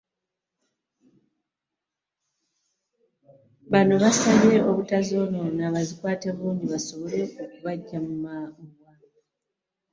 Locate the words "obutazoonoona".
4.69-5.63